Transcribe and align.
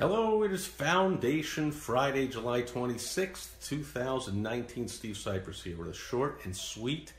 Hello, 0.00 0.44
it 0.44 0.50
is 0.50 0.64
Foundation 0.64 1.70
Friday, 1.70 2.26
July 2.26 2.62
26th, 2.62 3.48
2019. 3.68 4.88
Steve 4.88 5.14
Sipress 5.14 5.62
here 5.62 5.76
with 5.76 5.88
a 5.88 5.92
short 5.92 6.40
and 6.44 6.56
sweet, 6.56 7.12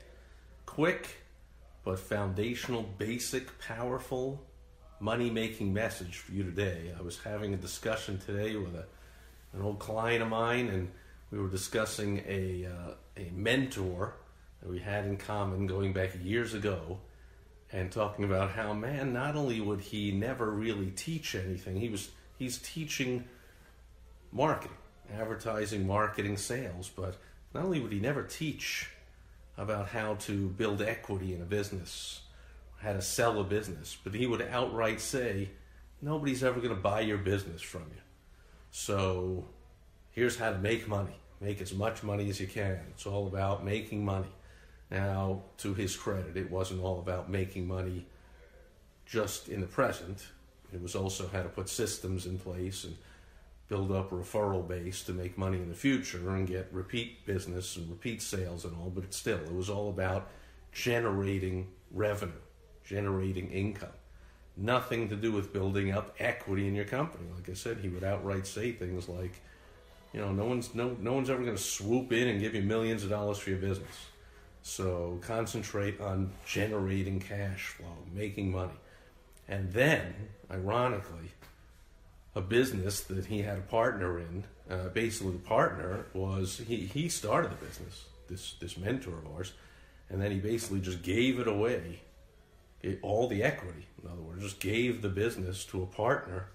quick, 0.66 1.22
but 1.84 2.00
foundational, 2.00 2.82
basic, 2.98 3.56
powerful, 3.60 4.44
money 4.98 5.30
making 5.30 5.72
message 5.72 6.16
for 6.16 6.32
you 6.32 6.42
today. 6.42 6.92
I 6.98 7.02
was 7.02 7.20
having 7.20 7.54
a 7.54 7.56
discussion 7.56 8.18
today 8.18 8.56
with 8.56 8.74
a, 8.74 8.86
an 9.52 9.62
old 9.62 9.78
client 9.78 10.20
of 10.20 10.30
mine, 10.30 10.66
and 10.66 10.90
we 11.30 11.38
were 11.38 11.46
discussing 11.46 12.24
a, 12.26 12.66
uh, 12.66 12.94
a 13.16 13.30
mentor 13.32 14.16
that 14.60 14.68
we 14.68 14.80
had 14.80 15.04
in 15.04 15.18
common 15.18 15.68
going 15.68 15.92
back 15.92 16.16
years 16.20 16.52
ago 16.52 16.98
and 17.70 17.92
talking 17.92 18.24
about 18.24 18.50
how, 18.50 18.72
man, 18.72 19.12
not 19.12 19.36
only 19.36 19.60
would 19.60 19.80
he 19.80 20.10
never 20.10 20.50
really 20.50 20.90
teach 20.90 21.36
anything, 21.36 21.76
he 21.76 21.88
was 21.88 22.10
he's 22.42 22.58
teaching 22.58 23.24
marketing, 24.32 24.76
advertising, 25.14 25.86
marketing, 25.86 26.36
sales, 26.36 26.90
but 26.94 27.16
not 27.54 27.64
only 27.64 27.78
would 27.78 27.92
he 27.92 28.00
never 28.00 28.24
teach 28.24 28.90
about 29.56 29.88
how 29.88 30.14
to 30.14 30.48
build 30.48 30.82
equity 30.82 31.34
in 31.34 31.40
a 31.40 31.44
business, 31.44 32.22
how 32.78 32.92
to 32.92 33.00
sell 33.00 33.38
a 33.38 33.44
business, 33.44 33.96
but 34.02 34.12
he 34.12 34.26
would 34.26 34.42
outright 34.42 35.00
say, 35.00 35.50
nobody's 36.00 36.42
ever 36.42 36.58
going 36.58 36.74
to 36.74 36.80
buy 36.80 37.00
your 37.00 37.18
business 37.18 37.62
from 37.62 37.82
you. 37.82 38.02
So 38.72 39.46
here's 40.10 40.36
how 40.36 40.50
to 40.50 40.58
make 40.58 40.88
money. 40.88 41.14
Make 41.40 41.60
as 41.60 41.72
much 41.72 42.02
money 42.02 42.28
as 42.28 42.40
you 42.40 42.48
can. 42.48 42.80
It's 42.90 43.06
all 43.06 43.28
about 43.28 43.64
making 43.64 44.04
money. 44.04 44.32
Now, 44.90 45.42
to 45.58 45.74
his 45.74 45.96
credit, 45.96 46.36
it 46.36 46.50
wasn't 46.50 46.82
all 46.82 46.98
about 46.98 47.30
making 47.30 47.68
money 47.68 48.06
just 49.06 49.48
in 49.48 49.60
the 49.60 49.66
present. 49.66 50.26
It 50.72 50.82
was 50.82 50.94
also 50.94 51.28
how 51.28 51.42
to 51.42 51.48
put 51.48 51.68
systems 51.68 52.26
in 52.26 52.38
place 52.38 52.84
and 52.84 52.96
build 53.68 53.90
up 53.90 54.12
a 54.12 54.14
referral 54.14 54.66
base 54.66 55.02
to 55.04 55.12
make 55.12 55.38
money 55.38 55.58
in 55.58 55.68
the 55.68 55.74
future 55.74 56.30
and 56.30 56.46
get 56.46 56.68
repeat 56.72 57.24
business 57.24 57.76
and 57.76 57.88
repeat 57.88 58.20
sales 58.20 58.64
and 58.64 58.76
all. 58.76 58.90
But 58.90 59.14
still, 59.14 59.38
it 59.38 59.54
was 59.54 59.70
all 59.70 59.88
about 59.88 60.28
generating 60.72 61.68
revenue, 61.90 62.32
generating 62.84 63.50
income. 63.50 63.88
Nothing 64.56 65.08
to 65.08 65.16
do 65.16 65.32
with 65.32 65.52
building 65.52 65.92
up 65.92 66.14
equity 66.18 66.68
in 66.68 66.74
your 66.74 66.84
company. 66.84 67.24
Like 67.34 67.48
I 67.48 67.54
said, 67.54 67.78
he 67.78 67.88
would 67.88 68.04
outright 68.04 68.46
say 68.46 68.72
things 68.72 69.08
like, 69.08 69.40
you 70.12 70.20
know, 70.20 70.32
no 70.32 70.44
one's 70.44 70.74
no 70.74 70.94
no 71.00 71.14
one's 71.14 71.30
ever 71.30 71.42
going 71.42 71.56
to 71.56 71.62
swoop 71.62 72.12
in 72.12 72.28
and 72.28 72.40
give 72.40 72.54
you 72.54 72.62
millions 72.62 73.02
of 73.02 73.08
dollars 73.08 73.38
for 73.38 73.50
your 73.50 73.58
business. 73.58 74.06
So 74.62 75.18
concentrate 75.22 76.00
on 76.00 76.30
generating 76.44 77.20
cash 77.20 77.68
flow, 77.68 77.96
making 78.14 78.52
money. 78.52 78.72
And 79.52 79.70
then, 79.74 80.14
ironically, 80.50 81.32
a 82.34 82.40
business 82.40 83.00
that 83.02 83.26
he 83.26 83.42
had 83.42 83.58
a 83.58 83.60
partner 83.60 84.18
in, 84.18 84.44
uh, 84.70 84.88
basically 84.88 85.32
the 85.32 85.46
partner 85.46 86.06
was 86.14 86.62
he, 86.66 86.76
he 86.86 87.10
started 87.10 87.50
the 87.50 87.66
business, 87.66 88.06
this 88.28 88.54
this 88.62 88.78
mentor 88.78 89.18
of 89.18 89.26
ours, 89.26 89.52
and 90.08 90.22
then 90.22 90.30
he 90.30 90.38
basically 90.38 90.80
just 90.80 91.02
gave 91.02 91.38
it 91.38 91.46
away, 91.46 92.00
it, 92.80 92.98
all 93.02 93.28
the 93.28 93.42
equity. 93.42 93.86
In 94.02 94.10
other 94.10 94.22
words, 94.22 94.42
just 94.42 94.58
gave 94.58 95.02
the 95.02 95.10
business 95.10 95.66
to 95.66 95.82
a 95.82 95.86
partner, 95.86 96.46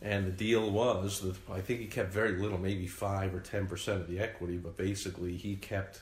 and 0.00 0.26
the 0.26 0.30
deal 0.30 0.70
was 0.70 1.20
that 1.20 1.36
I 1.52 1.60
think 1.60 1.80
he 1.80 1.88
kept 1.88 2.10
very 2.10 2.38
little, 2.38 2.56
maybe 2.56 2.86
five 2.86 3.34
or 3.34 3.40
ten 3.40 3.66
percent 3.66 4.00
of 4.00 4.08
the 4.08 4.18
equity, 4.18 4.56
but 4.56 4.78
basically 4.78 5.36
he 5.36 5.56
kept 5.56 6.00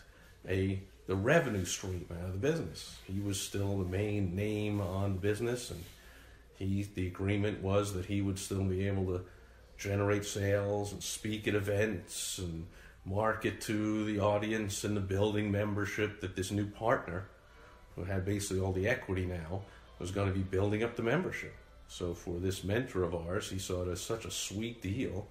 a 0.48 0.80
the 1.08 1.16
revenue 1.16 1.64
stream 1.64 2.06
out 2.12 2.28
of 2.28 2.40
the 2.40 2.48
business. 2.50 2.96
He 3.12 3.18
was 3.18 3.40
still 3.40 3.78
the 3.78 3.90
main 3.90 4.36
name 4.36 4.80
on 4.80 5.14
the 5.14 5.20
business 5.20 5.72
and 5.72 5.82
he 6.58 6.86
the 6.94 7.06
agreement 7.06 7.62
was 7.62 7.94
that 7.94 8.06
he 8.06 8.20
would 8.20 8.38
still 8.38 8.64
be 8.64 8.86
able 8.86 9.06
to 9.06 9.24
generate 9.76 10.24
sales 10.24 10.92
and 10.92 11.02
speak 11.02 11.46
at 11.46 11.54
events 11.54 12.38
and 12.38 12.66
market 13.04 13.60
to 13.60 14.04
the 14.04 14.18
audience 14.18 14.84
and 14.84 14.96
the 14.96 15.00
building 15.00 15.50
membership 15.50 16.20
that 16.20 16.34
this 16.34 16.50
new 16.50 16.66
partner 16.66 17.28
who 17.94 18.04
had 18.04 18.24
basically 18.24 18.60
all 18.60 18.72
the 18.72 18.88
equity 18.88 19.24
now 19.24 19.62
was 19.98 20.10
going 20.10 20.28
to 20.28 20.34
be 20.34 20.42
building 20.42 20.82
up 20.82 20.94
the 20.96 21.02
membership. 21.02 21.54
So 21.86 22.12
for 22.12 22.38
this 22.38 22.64
mentor 22.64 23.04
of 23.04 23.14
ours 23.14 23.48
he 23.48 23.58
saw 23.58 23.82
it 23.82 23.88
as 23.88 24.00
such 24.00 24.24
a 24.24 24.30
sweet 24.30 24.82
deal 24.82 25.28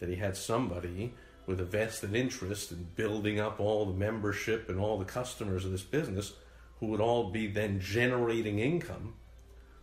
that 0.00 0.08
he 0.08 0.16
had 0.16 0.36
somebody 0.36 1.12
with 1.46 1.60
a 1.60 1.64
vested 1.64 2.14
interest 2.14 2.72
in 2.72 2.86
building 2.96 3.38
up 3.38 3.60
all 3.60 3.84
the 3.84 3.92
membership 3.92 4.68
and 4.68 4.80
all 4.80 4.98
the 4.98 5.04
customers 5.04 5.64
of 5.64 5.72
this 5.72 5.82
business 5.82 6.32
who 6.78 6.86
would 6.86 7.00
all 7.00 7.30
be 7.30 7.46
then 7.46 7.78
generating 7.80 8.58
income 8.58 9.14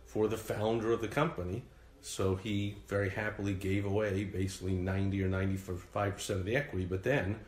for 0.08 0.26
the 0.26 0.38
founder 0.38 0.90
of 0.90 1.02
the 1.02 1.08
company. 1.08 1.62
So 2.00 2.36
he 2.36 2.76
very 2.88 3.10
happily 3.10 3.52
gave 3.52 3.84
away 3.84 4.24
basically 4.24 4.72
90 4.72 5.22
or 5.22 5.28
95% 5.28 6.30
of 6.30 6.44
the 6.46 6.56
equity. 6.56 6.86
But 6.86 7.02
then, 7.02 7.38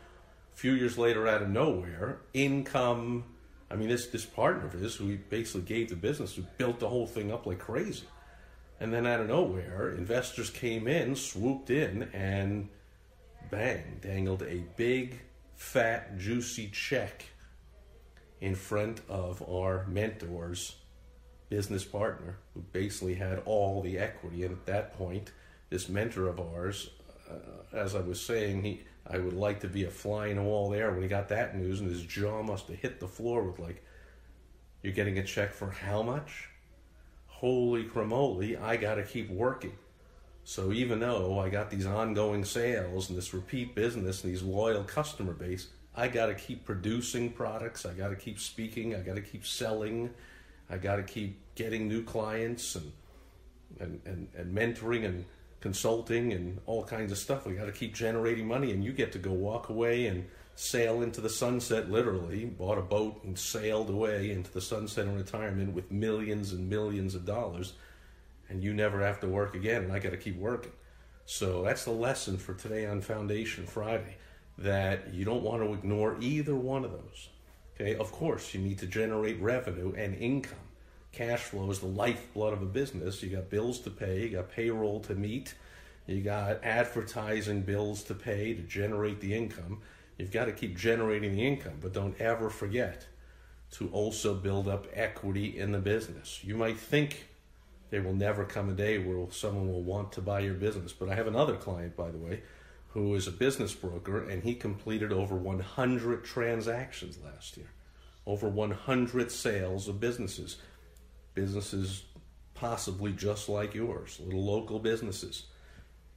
a 0.52 0.56
few 0.56 0.72
years 0.72 0.98
later, 0.98 1.26
out 1.26 1.42
of 1.42 1.48
nowhere, 1.48 2.20
income. 2.34 3.24
I 3.70 3.76
mean, 3.76 3.88
this, 3.88 4.08
this 4.08 4.26
partner 4.26 4.66
of 4.66 4.72
his, 4.72 4.96
who 4.96 5.16
basically 5.16 5.62
gave 5.62 5.88
the 5.88 5.96
business, 5.96 6.34
who 6.34 6.42
built 6.58 6.80
the 6.80 6.88
whole 6.88 7.06
thing 7.06 7.32
up 7.32 7.46
like 7.46 7.60
crazy. 7.60 8.04
And 8.78 8.92
then 8.92 9.06
out 9.06 9.20
of 9.20 9.28
nowhere, 9.28 9.90
investors 9.90 10.50
came 10.50 10.86
in, 10.86 11.14
swooped 11.14 11.70
in, 11.70 12.10
and 12.12 12.68
bang, 13.50 14.00
dangled 14.02 14.42
a 14.42 14.64
big, 14.76 15.20
fat, 15.54 16.18
juicy 16.18 16.68
check 16.68 17.24
in 18.40 18.54
front 18.54 19.00
of 19.08 19.42
our 19.48 19.86
mentors 19.86 20.76
business 21.50 21.84
partner 21.84 22.38
who 22.54 22.60
basically 22.72 23.16
had 23.16 23.42
all 23.44 23.82
the 23.82 23.98
equity. 23.98 24.44
And 24.44 24.52
at 24.52 24.66
that 24.66 24.96
point, 24.96 25.32
this 25.68 25.88
mentor 25.88 26.28
of 26.28 26.40
ours, 26.40 26.90
uh, 27.30 27.76
as 27.76 27.94
I 27.94 28.00
was 28.00 28.20
saying, 28.20 28.62
he 28.62 28.80
I 29.06 29.18
would 29.18 29.34
like 29.34 29.60
to 29.60 29.68
be 29.68 29.84
a 29.84 29.90
fly 29.90 30.28
in 30.28 30.36
the 30.36 30.42
wall 30.42 30.70
there 30.70 30.92
when 30.92 31.02
he 31.02 31.08
got 31.08 31.28
that 31.28 31.56
news, 31.56 31.80
and 31.80 31.90
his 31.90 32.02
jaw 32.02 32.42
must 32.42 32.68
have 32.68 32.78
hit 32.78 33.00
the 33.00 33.08
floor 33.08 33.42
with 33.42 33.58
like, 33.58 33.82
"You're 34.82 34.92
getting 34.92 35.18
a 35.18 35.24
check 35.24 35.52
for 35.52 35.70
how 35.70 36.02
much? 36.02 36.48
Holy 37.26 37.84
cremoli! 37.84 38.60
I 38.60 38.76
got 38.76 38.96
to 38.96 39.02
keep 39.02 39.28
working." 39.30 39.76
So 40.44 40.72
even 40.72 41.00
though 41.00 41.38
I 41.38 41.48
got 41.48 41.70
these 41.70 41.86
ongoing 41.86 42.44
sales 42.44 43.08
and 43.08 43.18
this 43.18 43.34
repeat 43.34 43.74
business 43.74 44.22
and 44.22 44.32
these 44.32 44.42
loyal 44.42 44.84
customer 44.84 45.32
base, 45.32 45.68
I 45.94 46.08
got 46.08 46.26
to 46.26 46.34
keep 46.34 46.64
producing 46.64 47.30
products. 47.32 47.84
I 47.84 47.92
got 47.94 48.08
to 48.08 48.16
keep 48.16 48.38
speaking. 48.38 48.94
I 48.94 49.00
got 49.00 49.16
to 49.16 49.22
keep 49.22 49.46
selling. 49.46 50.10
I 50.70 50.78
got 50.78 50.96
to 50.96 51.02
keep 51.02 51.38
getting 51.54 51.88
new 51.88 52.02
clients 52.02 52.76
and, 52.76 52.92
and, 53.80 54.00
and, 54.04 54.28
and 54.36 54.56
mentoring 54.56 55.04
and 55.04 55.24
consulting 55.60 56.32
and 56.32 56.58
all 56.66 56.84
kinds 56.84 57.12
of 57.12 57.18
stuff. 57.18 57.46
We 57.46 57.54
got 57.54 57.66
to 57.66 57.72
keep 57.72 57.94
generating 57.94 58.46
money, 58.46 58.70
and 58.70 58.84
you 58.84 58.92
get 58.92 59.12
to 59.12 59.18
go 59.18 59.32
walk 59.32 59.68
away 59.68 60.06
and 60.06 60.26
sail 60.54 61.02
into 61.02 61.20
the 61.20 61.28
sunset, 61.28 61.90
literally. 61.90 62.44
Bought 62.44 62.78
a 62.78 62.82
boat 62.82 63.24
and 63.24 63.38
sailed 63.38 63.90
away 63.90 64.30
into 64.30 64.50
the 64.52 64.60
sunset 64.60 65.06
in 65.06 65.16
retirement 65.16 65.74
with 65.74 65.90
millions 65.90 66.52
and 66.52 66.68
millions 66.68 67.14
of 67.14 67.26
dollars, 67.26 67.74
and 68.48 68.62
you 68.62 68.72
never 68.72 69.00
have 69.00 69.20
to 69.20 69.28
work 69.28 69.54
again, 69.54 69.84
and 69.84 69.92
I 69.92 69.98
got 69.98 70.10
to 70.10 70.16
keep 70.16 70.36
working. 70.36 70.72
So 71.26 71.62
that's 71.62 71.84
the 71.84 71.92
lesson 71.92 72.38
for 72.38 72.54
today 72.54 72.86
on 72.86 73.00
Foundation 73.00 73.66
Friday 73.66 74.16
that 74.58 75.14
you 75.14 75.24
don't 75.24 75.42
want 75.42 75.62
to 75.62 75.72
ignore 75.72 76.16
either 76.20 76.54
one 76.54 76.84
of 76.84 76.92
those. 76.92 77.28
Okay, 77.80 77.96
of 77.96 78.12
course, 78.12 78.52
you 78.52 78.60
need 78.60 78.78
to 78.80 78.86
generate 78.86 79.40
revenue 79.40 79.94
and 79.96 80.14
income. 80.16 80.58
Cash 81.12 81.40
flow 81.40 81.70
is 81.70 81.78
the 81.78 81.86
lifeblood 81.86 82.52
of 82.52 82.60
a 82.60 82.66
business. 82.66 83.22
You 83.22 83.30
got 83.30 83.48
bills 83.48 83.78
to 83.80 83.90
pay, 83.90 84.24
you 84.24 84.28
got 84.28 84.50
payroll 84.50 85.00
to 85.00 85.14
meet, 85.14 85.54
you 86.06 86.20
got 86.20 86.62
advertising 86.62 87.62
bills 87.62 88.02
to 88.04 88.14
pay 88.14 88.52
to 88.52 88.60
generate 88.60 89.22
the 89.22 89.34
income. 89.34 89.80
You've 90.18 90.30
got 90.30 90.44
to 90.44 90.52
keep 90.52 90.76
generating 90.76 91.32
the 91.32 91.46
income, 91.46 91.78
but 91.80 91.94
don't 91.94 92.20
ever 92.20 92.50
forget 92.50 93.06
to 93.72 93.88
also 93.92 94.34
build 94.34 94.68
up 94.68 94.86
equity 94.92 95.58
in 95.58 95.72
the 95.72 95.78
business. 95.78 96.40
You 96.44 96.56
might 96.56 96.78
think 96.78 97.28
there 97.88 98.02
will 98.02 98.14
never 98.14 98.44
come 98.44 98.68
a 98.68 98.74
day 98.74 98.98
where 98.98 99.26
someone 99.30 99.72
will 99.72 99.82
want 99.82 100.12
to 100.12 100.20
buy 100.20 100.40
your 100.40 100.52
business, 100.52 100.92
but 100.92 101.08
I 101.08 101.14
have 101.14 101.26
another 101.26 101.56
client, 101.56 101.96
by 101.96 102.10
the 102.10 102.18
way, 102.18 102.42
who 102.92 103.14
is 103.14 103.26
a 103.26 103.32
business 103.32 103.72
broker, 103.72 104.28
and 104.28 104.42
he 104.42 104.54
completed 104.54 105.12
over 105.12 105.36
100 105.36 106.24
transactions 106.24 107.18
last 107.24 107.56
year. 107.56 107.70
over 108.26 108.48
100 108.48 109.32
sales 109.32 109.88
of 109.88 109.98
businesses. 109.98 110.58
Businesses 111.34 112.04
possibly 112.54 113.12
just 113.12 113.48
like 113.48 113.74
yours, 113.74 114.20
little 114.22 114.44
local 114.44 114.78
businesses. 114.78 115.46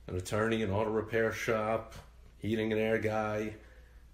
An 0.07 0.17
attorney, 0.17 0.61
an 0.61 0.69
auto 0.69 0.91
repair 0.91 1.31
shop, 1.31 1.93
heating 2.37 2.71
and 2.73 2.81
air 2.81 2.97
guy. 2.97 3.55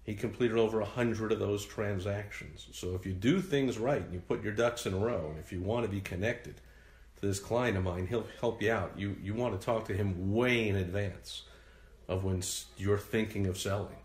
He 0.04 0.14
completed 0.14 0.56
over 0.56 0.78
100 0.78 1.32
of 1.32 1.40
those 1.40 1.66
transactions. 1.66 2.68
So 2.72 2.94
if 2.94 3.04
you 3.04 3.12
do 3.12 3.40
things 3.40 3.76
right 3.76 4.02
and 4.02 4.14
you 4.14 4.20
put 4.20 4.42
your 4.42 4.52
ducks 4.52 4.86
in 4.86 4.94
a 4.94 4.98
row, 4.98 5.26
and 5.30 5.38
if 5.38 5.52
you 5.52 5.60
want 5.60 5.84
to 5.84 5.90
be 5.90 6.00
connected 6.00 6.54
to 7.16 7.26
this 7.26 7.40
client 7.40 7.76
of 7.76 7.84
mine, 7.84 8.06
he'll 8.06 8.26
help 8.40 8.62
you 8.62 8.70
out. 8.70 8.92
You, 8.96 9.16
you 9.20 9.34
want 9.34 9.60
to 9.60 9.64
talk 9.64 9.86
to 9.86 9.94
him 9.94 10.32
way 10.32 10.68
in 10.68 10.76
advance 10.76 11.42
of 12.10 12.24
when 12.24 12.42
you're 12.76 12.98
thinking 12.98 13.46
of 13.46 13.56
selling 13.56 13.96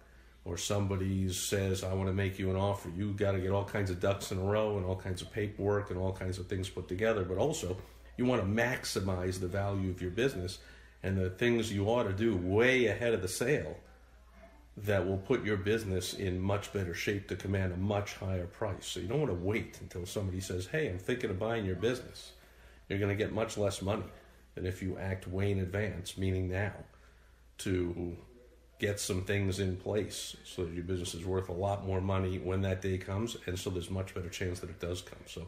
or 0.46 0.58
somebody 0.58 1.28
says, 1.34 1.84
I 1.84 1.94
want 1.94 2.08
to 2.08 2.14
make 2.14 2.38
you 2.38 2.52
an 2.52 2.56
offer, 2.56 2.90
you 2.96 3.12
got 3.14 3.32
to 3.32 3.40
get 3.40 3.50
all 3.50 3.66
kinds 3.66 3.90
of 3.90 4.00
ducks 4.00 4.32
in 4.32 4.38
a 4.38 4.44
row 4.44 4.78
and 4.78 4.86
all 4.86 4.96
kinds 4.96 5.24
of 5.24 5.34
paperwork 5.34 5.90
and 5.90 6.00
all 6.00 6.14
kinds 6.14 6.38
of 6.38 6.46
things 6.46 6.70
put 6.70 6.88
together. 6.88 7.24
But 7.24 7.40
also, 7.40 7.76
you 8.16 8.26
want 8.26 8.42
to 8.42 8.48
maximize 8.48 9.40
the 9.40 9.48
value 9.48 9.90
of 9.90 10.02
your 10.02 10.12
business 10.12 10.60
and 11.02 11.18
the 11.18 11.32
things 11.32 11.74
you 11.74 11.88
ought 11.88 12.04
to 12.04 12.14
do 12.14 12.38
way 12.38 12.86
ahead 12.86 13.16
of 13.16 13.24
the 13.24 13.28
sale 13.28 13.76
that 14.78 15.08
will 15.08 15.18
put 15.18 15.44
your 15.44 15.58
business 15.58 16.14
in 16.14 16.40
much 16.40 16.72
better 16.74 16.94
shape 16.94 17.28
to 17.30 17.36
command 17.36 17.74
a 17.74 17.78
much 17.78 18.14
higher 18.16 18.46
price. 18.46 18.86
So 18.86 19.00
you 19.00 19.08
don't 19.08 19.22
want 19.22 19.32
to 19.32 19.46
wait 19.46 19.80
until 19.82 20.06
somebody 20.06 20.42
says, 20.42 20.68
Hey, 20.68 20.90
I'm 20.90 21.00
thinking 21.00 21.32
of 21.32 21.40
buying 21.40 21.66
your 21.66 21.76
business. 21.76 22.34
You're 22.88 23.00
going 23.00 23.16
to 23.18 23.24
get 23.24 23.34
much 23.34 23.58
less 23.58 23.82
money 23.82 24.04
than 24.54 24.68
if 24.68 24.84
you 24.84 24.98
act 25.00 25.28
way 25.28 25.52
in 25.52 25.60
advance, 25.60 26.20
meaning 26.20 26.50
now, 26.50 26.74
to 27.60 28.16
get 28.80 29.00
some 29.00 29.24
things 29.24 29.60
in 29.60 29.78
place 29.78 30.36
so 30.44 30.66
that 30.66 30.74
your 30.74 30.84
business 30.84 31.14
is 31.14 31.26
worth 31.26 31.50
a 31.50 31.54
lot 31.54 31.86
more 31.86 32.02
money 32.02 32.38
when 32.38 32.62
that 32.62 32.82
day 32.82 32.98
comes, 32.98 33.38
and 33.46 33.58
so 33.58 33.70
there's 33.70 33.90
much 33.90 34.14
better 34.14 34.30
chance 34.30 34.60
that 34.60 34.70
it 34.70 34.80
does 34.80 35.02
come. 35.02 35.20
So 35.26 35.48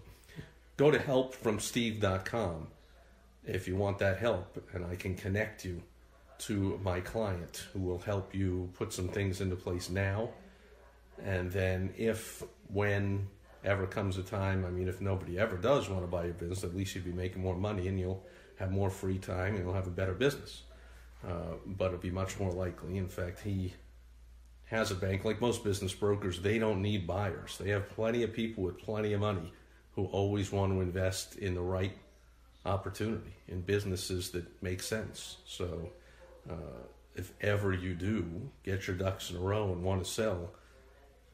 go 0.77 0.91
to 0.91 0.97
helpfromsteve.com 0.97 2.67
if 3.45 3.67
you 3.67 3.75
want 3.75 3.99
that 3.99 4.17
help, 4.17 4.61
and 4.73 4.85
I 4.85 4.95
can 4.95 5.15
connect 5.15 5.65
you 5.65 5.81
to 6.39 6.79
my 6.83 6.99
client 6.99 7.65
who 7.73 7.79
will 7.79 7.99
help 7.99 8.35
you 8.35 8.69
put 8.75 8.93
some 8.93 9.07
things 9.07 9.41
into 9.41 9.55
place 9.55 9.89
now. 9.89 10.29
And 11.23 11.51
then, 11.51 11.93
if, 11.97 12.43
when 12.67 13.27
ever 13.63 13.87
comes 13.87 14.17
a 14.17 14.23
time, 14.23 14.65
I 14.65 14.69
mean, 14.69 14.87
if 14.87 15.01
nobody 15.01 15.39
ever 15.39 15.57
does 15.57 15.89
want 15.89 16.03
to 16.03 16.07
buy 16.07 16.25
your 16.25 16.33
business, 16.33 16.63
at 16.63 16.75
least 16.75 16.93
you'd 16.93 17.05
be 17.05 17.11
making 17.11 17.41
more 17.41 17.55
money 17.55 17.87
and 17.87 17.99
you'll 17.99 18.23
have 18.57 18.71
more 18.71 18.89
free 18.89 19.17
time 19.17 19.55
and 19.55 19.63
you'll 19.63 19.73
have 19.73 19.87
a 19.87 19.91
better 19.91 20.13
business. 20.13 20.63
Uh, 21.25 21.55
but 21.65 21.85
it'll 21.85 21.97
be 21.97 22.11
much 22.11 22.39
more 22.39 22.51
likely. 22.51 22.97
In 22.97 23.07
fact, 23.07 23.41
he 23.41 23.73
has 24.65 24.91
a 24.91 24.95
bank 24.95 25.23
like 25.23 25.41
most 25.41 25.63
business 25.63 25.93
brokers, 25.93 26.41
they 26.41 26.59
don't 26.59 26.81
need 26.81 27.07
buyers. 27.07 27.57
They 27.57 27.69
have 27.69 27.89
plenty 27.89 28.23
of 28.23 28.33
people 28.33 28.63
with 28.63 28.77
plenty 28.77 29.13
of 29.13 29.21
money 29.21 29.51
who 29.93 30.05
always 30.05 30.51
want 30.51 30.73
to 30.73 30.81
invest 30.81 31.37
in 31.37 31.55
the 31.55 31.61
right 31.61 31.97
opportunity 32.65 33.33
in 33.47 33.61
businesses 33.61 34.31
that 34.31 34.45
make 34.61 34.81
sense. 34.81 35.37
So, 35.45 35.91
uh, 36.49 36.83
if 37.15 37.33
ever 37.41 37.73
you 37.73 37.95
do 37.95 38.51
get 38.63 38.87
your 38.87 38.95
ducks 38.95 39.31
in 39.31 39.37
a 39.37 39.39
row 39.39 39.71
and 39.71 39.83
want 39.83 40.03
to 40.03 40.09
sell, 40.09 40.51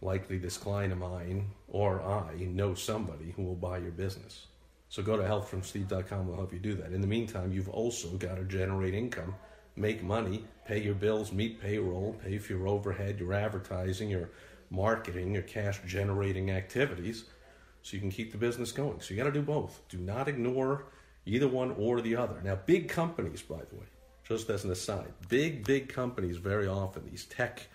likely 0.02 0.38
this 0.38 0.58
client 0.58 0.94
of 0.94 1.00
mine 1.00 1.50
or 1.68 2.02
I 2.02 2.36
know 2.36 2.74
somebody 2.74 3.34
who 3.36 3.44
will 3.44 3.56
buy 3.56 3.80
your 3.80 3.92
business. 3.92 4.48
So 4.90 5.02
go 5.02 5.18
to 5.18 5.24
helpfromsteve.com, 5.24 6.28
we'll 6.28 6.38
help 6.38 6.54
you 6.54 6.60
do 6.60 6.76
that. 6.76 6.92
In 6.92 7.02
the 7.02 7.08
meantime, 7.08 7.52
you've 7.52 7.70
also 7.70 8.10
got 8.10 8.36
to 8.36 8.44
generate 8.44 8.94
income 8.94 9.36
make 9.76 10.04
money, 10.04 10.46
pay 10.66 10.82
your 10.82 10.94
bills, 10.96 11.32
meet 11.32 11.62
payroll, 11.62 12.16
pay 12.24 12.38
for 12.38 12.54
your 12.54 12.68
overhead, 12.68 13.20
your 13.20 13.34
advertising, 13.34 14.10
your 14.10 14.30
marketing, 14.70 15.34
your 15.34 15.44
cash 15.44 15.80
generating 15.86 16.52
activities 16.52 17.26
so 17.82 17.96
you 17.96 18.00
can 18.00 18.12
keep 18.12 18.32
the 18.32 18.38
business 18.38 18.72
going. 18.72 19.00
So 19.02 19.14
you 19.14 19.18
got 19.18 19.26
to 19.26 19.32
do 19.32 19.42
both. 19.42 19.82
Do 19.90 19.98
not 19.98 20.28
ignore 20.28 20.86
either 21.26 21.48
one 21.48 21.72
or 21.72 22.02
the 22.02 22.16
other. 22.16 22.42
Now, 22.44 22.56
big 22.56 22.90
companies, 22.90 23.42
by 23.42 23.60
the 23.70 23.76
way, 23.76 23.86
just 24.28 24.50
as 24.50 24.64
an 24.64 24.72
aside, 24.72 25.14
big, 25.30 25.66
big 25.66 25.90
companies 25.90 26.38
very 26.38 26.68
often, 26.68 27.06
these 27.10 27.26
tech 27.26 27.68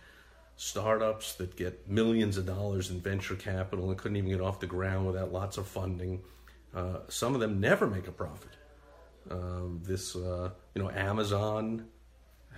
startups 0.56 1.34
that 1.34 1.56
get 1.56 1.88
millions 1.88 2.36
of 2.36 2.46
dollars 2.46 2.90
in 2.90 3.00
venture 3.00 3.36
capital 3.36 3.90
and 3.90 3.98
couldn't 3.98 4.16
even 4.16 4.30
get 4.30 4.40
off 4.40 4.58
the 4.60 4.66
ground 4.66 5.06
without 5.06 5.32
lots 5.32 5.56
of 5.56 5.66
funding, 5.66 6.20
uh, 6.74 6.98
some 7.08 7.34
of 7.34 7.40
them 7.40 7.60
never 7.60 7.86
make 7.86 8.08
a 8.08 8.12
profit. 8.12 8.50
Um, 9.30 9.80
this, 9.84 10.16
uh, 10.16 10.50
you 10.74 10.82
know, 10.82 10.90
Amazon, 10.90 11.86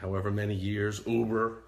however 0.01 0.31
many 0.31 0.55
years, 0.55 1.01
Uber, 1.07 1.63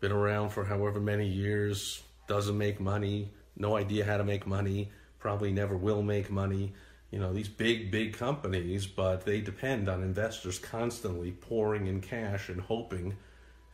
been 0.00 0.12
around 0.12 0.50
for 0.50 0.64
however 0.64 1.00
many 1.00 1.28
years, 1.28 2.02
doesn't 2.28 2.56
make 2.56 2.80
money, 2.80 3.30
no 3.56 3.76
idea 3.76 4.04
how 4.04 4.16
to 4.16 4.24
make 4.24 4.46
money, 4.46 4.90
probably 5.18 5.52
never 5.52 5.76
will 5.76 6.02
make 6.02 6.30
money. 6.30 6.72
You 7.10 7.18
know, 7.18 7.32
these 7.32 7.48
big, 7.48 7.90
big 7.90 8.14
companies, 8.14 8.86
but 8.86 9.26
they 9.26 9.42
depend 9.42 9.88
on 9.88 10.02
investors 10.02 10.58
constantly 10.58 11.32
pouring 11.32 11.86
in 11.86 12.00
cash 12.00 12.48
and 12.48 12.60
hoping 12.60 13.16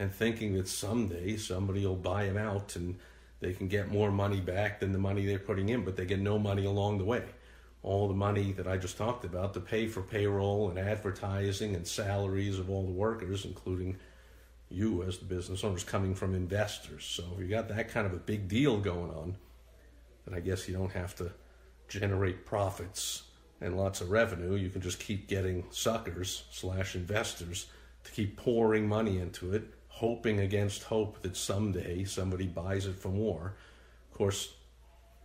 and 0.01 0.13
thinking 0.13 0.55
that 0.55 0.69
someday 0.69 1.37
somebody 1.37 1.87
will 1.87 1.97
buy 1.97 2.27
them 2.27 2.37
out 2.37 2.75
and 2.75 2.97
they 3.41 3.53
can 3.53 3.69
get 3.69 3.93
more 3.93 4.11
money 4.11 4.41
back 4.41 4.81
than 4.81 4.93
the 4.93 4.99
money 4.99 5.25
they're 5.25 5.39
putting 5.39 5.69
in, 5.69 5.85
but 5.85 5.97
they 5.97 6.05
get 6.05 6.19
no 6.19 6.39
money 6.39 6.65
along 6.65 6.99
the 6.99 7.05
way 7.05 7.23
all 7.83 8.09
the 8.09 8.15
money 8.15 8.53
that 8.53 8.67
I 8.67 8.77
just 8.77 8.99
talked 8.99 9.25
about 9.25 9.55
to 9.55 9.61
pay 9.61 9.87
for 9.87 10.03
payroll 10.03 10.69
and 10.69 10.79
advertising 10.79 11.75
and 11.75 11.87
salaries 11.87 12.59
of 12.59 12.71
all 12.71 12.85
the 12.85 12.93
workers, 12.93 13.45
including 13.45 13.97
you 14.71 15.03
as 15.03 15.19
the 15.19 15.25
business 15.25 15.65
owners 15.65 15.85
coming 15.85 16.15
from 16.15 16.35
investors. 16.35 17.05
So 17.05 17.25
if 17.35 17.41
you 17.41 17.49
got 17.49 17.69
that 17.69 17.89
kind 17.89 18.07
of 18.07 18.13
a 18.13 18.19
big 18.19 18.49
deal 18.49 18.79
going 18.79 19.11
on, 19.11 19.37
then 20.27 20.37
I 20.37 20.41
guess 20.41 20.69
you 20.69 20.75
don't 20.75 20.93
have 20.93 21.15
to 21.17 21.33
generate 21.89 22.45
profits 22.45 23.23
and 23.61 23.77
lots 23.77 24.01
of 24.01 24.11
revenue. 24.11 24.55
You 24.57 24.69
can 24.69 24.83
just 24.83 25.01
keep 25.01 25.27
getting 25.27 25.65
suckers 25.71 26.45
slash 26.51 26.95
investors 26.95 27.67
to 28.05 28.13
keep 28.13 28.37
pouring 28.37 28.87
money 28.87 29.19
into 29.19 29.55
it, 29.55 29.65
hoping 29.89 30.41
against 30.41 30.85
hope 30.85 31.23
that 31.23 31.37
someday 31.37 32.05
somebody 32.05 32.47
buys 32.47 32.87
it 32.87 32.97
for 32.97 33.09
more. 33.09 33.55
Of 34.11 34.19
course, 34.19 34.55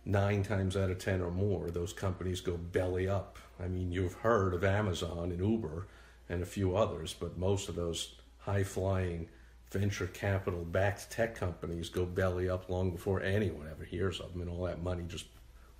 nine 0.04 0.42
times 0.42 0.76
out 0.76 0.90
of 0.90 0.98
ten 0.98 1.20
or 1.20 1.30
more, 1.30 1.70
those 1.70 1.92
companies 1.92 2.40
go 2.40 2.56
belly 2.56 3.08
up. 3.08 3.38
I 3.62 3.68
mean, 3.68 3.92
you've 3.92 4.14
heard 4.14 4.54
of 4.54 4.64
Amazon 4.64 5.30
and 5.30 5.40
Uber 5.40 5.86
and 6.28 6.42
a 6.42 6.46
few 6.46 6.76
others, 6.76 7.14
but 7.18 7.38
most 7.38 7.68
of 7.68 7.76
those 7.76 8.14
high 8.38 8.64
flying 8.64 9.28
venture 9.70 10.06
capital 10.06 10.64
backed 10.64 11.10
tech 11.10 11.34
companies 11.34 11.88
go 11.88 12.04
belly 12.04 12.48
up 12.48 12.68
long 12.68 12.90
before 12.90 13.22
anyone 13.22 13.68
ever 13.70 13.84
hears 13.84 14.20
of 14.20 14.32
them, 14.32 14.42
and 14.42 14.50
all 14.50 14.64
that 14.64 14.82
money 14.82 15.04
just 15.06 15.26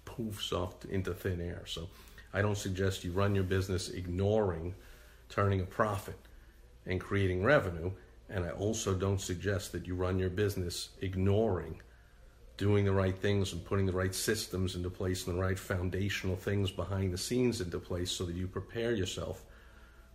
poofs 0.06 0.52
off 0.52 0.84
into 0.86 1.12
thin 1.12 1.40
air. 1.40 1.62
So 1.66 1.88
I 2.32 2.42
don't 2.42 2.58
suggest 2.58 3.04
you 3.04 3.12
run 3.12 3.34
your 3.34 3.44
business 3.44 3.88
ignoring 3.90 4.74
turning 5.28 5.60
a 5.60 5.64
profit 5.64 6.18
and 6.86 7.00
creating 7.00 7.42
revenue. 7.42 7.90
And 8.28 8.44
I 8.44 8.50
also 8.50 8.94
don't 8.94 9.20
suggest 9.20 9.72
that 9.72 9.86
you 9.86 9.94
run 9.94 10.18
your 10.18 10.30
business 10.30 10.90
ignoring 11.00 11.80
doing 12.56 12.84
the 12.84 12.92
right 12.92 13.16
things 13.16 13.52
and 13.52 13.64
putting 13.64 13.86
the 13.86 13.92
right 13.92 14.14
systems 14.14 14.76
into 14.76 14.90
place 14.90 15.26
and 15.26 15.36
the 15.36 15.42
right 15.42 15.58
foundational 15.58 16.36
things 16.36 16.70
behind 16.70 17.12
the 17.12 17.18
scenes 17.18 17.60
into 17.60 17.78
place 17.78 18.10
so 18.10 18.24
that 18.24 18.36
you 18.36 18.46
prepare 18.46 18.92
yourself 18.92 19.42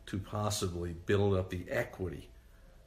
to 0.05 0.17
possibly 0.17 0.93
build 1.05 1.35
up 1.35 1.49
the 1.49 1.65
equity 1.69 2.29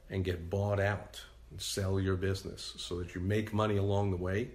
and 0.09 0.23
get 0.23 0.49
bought 0.49 0.79
out 0.79 1.21
and 1.51 1.61
sell 1.61 1.99
your 1.99 2.15
business 2.15 2.73
so 2.77 2.99
that 2.99 3.13
you 3.13 3.21
make 3.21 3.53
money 3.53 3.77
along 3.77 4.11
the 4.11 4.17
way 4.17 4.49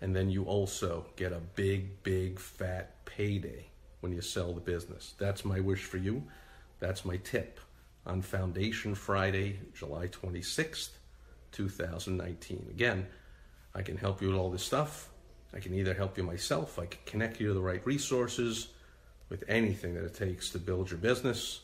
and 0.00 0.14
then 0.14 0.30
you 0.30 0.44
also 0.44 1.06
get 1.16 1.32
a 1.32 1.40
big, 1.54 2.02
big, 2.02 2.38
fat 2.38 3.04
payday 3.04 3.66
when 4.00 4.12
you 4.12 4.20
sell 4.20 4.52
the 4.52 4.60
business. 4.60 5.14
That's 5.18 5.44
my 5.44 5.60
wish 5.60 5.84
for 5.84 5.96
you. 5.96 6.22
That's 6.78 7.04
my 7.04 7.16
tip 7.18 7.58
on 8.06 8.22
Foundation 8.22 8.94
Friday, 8.94 9.60
July 9.74 10.06
26th, 10.08 10.90
2019. 11.52 12.66
Again, 12.70 13.06
I 13.74 13.82
can 13.82 13.96
help 13.96 14.20
you 14.22 14.28
with 14.28 14.36
all 14.36 14.50
this 14.50 14.64
stuff. 14.64 15.08
I 15.54 15.60
can 15.60 15.74
either 15.74 15.94
help 15.94 16.18
you 16.18 16.24
myself, 16.24 16.78
I 16.78 16.86
can 16.86 17.00
connect 17.06 17.40
you 17.40 17.48
to 17.48 17.54
the 17.54 17.60
right 17.60 17.84
resources 17.86 18.68
with 19.30 19.44
anything 19.48 19.94
that 19.94 20.04
it 20.04 20.14
takes 20.14 20.50
to 20.50 20.58
build 20.58 20.90
your 20.90 20.98
business, 20.98 21.60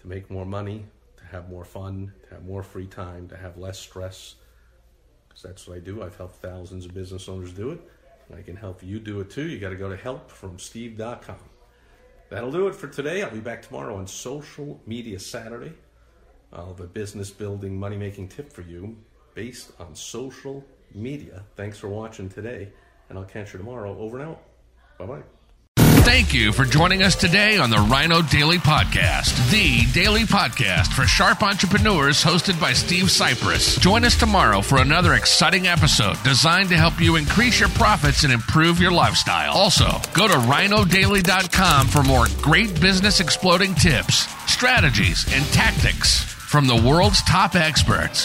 to 0.00 0.08
make 0.08 0.30
more 0.30 0.46
money, 0.46 0.84
to 1.18 1.24
have 1.24 1.48
more 1.48 1.64
fun, 1.64 2.12
to 2.28 2.34
have 2.34 2.44
more 2.44 2.62
free 2.62 2.86
time, 2.86 3.28
to 3.28 3.36
have 3.36 3.56
less 3.58 3.78
stress. 3.78 4.36
Because 5.28 5.42
that's 5.42 5.68
what 5.68 5.76
I 5.76 5.80
do. 5.80 6.02
I've 6.02 6.16
helped 6.16 6.36
thousands 6.36 6.86
of 6.86 6.94
business 6.94 7.28
owners 7.28 7.52
do 7.52 7.70
it. 7.72 7.80
I 8.36 8.42
can 8.42 8.56
help 8.56 8.82
you 8.82 8.98
do 8.98 9.20
it 9.20 9.30
too. 9.30 9.46
You 9.46 9.58
got 9.58 9.70
to 9.70 9.76
go 9.76 9.88
to 9.88 9.96
helpfromsteve.com. 9.96 11.36
That'll 12.28 12.50
do 12.50 12.66
it 12.66 12.74
for 12.74 12.88
today. 12.88 13.22
I'll 13.22 13.30
be 13.30 13.38
back 13.38 13.62
tomorrow 13.62 13.96
on 13.96 14.06
Social 14.06 14.80
Media 14.86 15.18
Saturday. 15.18 15.74
I'll 16.52 16.68
have 16.68 16.80
a 16.80 16.86
business 16.86 17.30
building, 17.30 17.78
money 17.78 17.96
making 17.96 18.28
tip 18.28 18.52
for 18.52 18.62
you 18.62 18.96
based 19.36 19.70
on 19.78 19.94
social 19.94 20.64
media. 20.92 21.44
Thanks 21.54 21.78
for 21.78 21.88
watching 21.88 22.28
today, 22.28 22.70
and 23.08 23.16
I'll 23.16 23.24
catch 23.24 23.52
you 23.52 23.58
tomorrow. 23.58 23.96
Over 23.96 24.18
and 24.18 24.30
out. 24.30 24.42
Bye 24.98 25.06
bye. 25.06 25.22
Thank 26.06 26.32
you 26.32 26.52
for 26.52 26.64
joining 26.64 27.02
us 27.02 27.16
today 27.16 27.58
on 27.58 27.68
the 27.68 27.78
Rhino 27.78 28.22
Daily 28.22 28.58
Podcast, 28.58 29.50
the 29.50 29.92
daily 29.92 30.22
podcast 30.22 30.92
for 30.92 31.02
sharp 31.02 31.42
entrepreneurs 31.42 32.22
hosted 32.22 32.60
by 32.60 32.72
Steve 32.72 33.06
Sipress. 33.06 33.78
Join 33.80 34.04
us 34.04 34.16
tomorrow 34.16 34.60
for 34.60 34.80
another 34.80 35.14
exciting 35.14 35.66
episode 35.66 36.16
designed 36.22 36.68
to 36.68 36.76
help 36.76 37.00
you 37.00 37.16
increase 37.16 37.58
your 37.58 37.68
profits 37.70 38.22
and 38.22 38.32
improve 38.32 38.80
your 38.80 38.92
lifestyle. 38.92 39.52
Also, 39.52 40.00
go 40.14 40.28
to 40.28 40.34
rhinodaily.com 40.34 41.88
for 41.88 42.04
more 42.04 42.26
great 42.40 42.80
business 42.80 43.18
exploding 43.18 43.74
tips, 43.74 44.28
strategies, 44.50 45.26
and 45.34 45.44
tactics 45.46 46.22
from 46.22 46.68
the 46.68 46.76
world's 46.76 47.20
top 47.24 47.56
experts. 47.56 48.24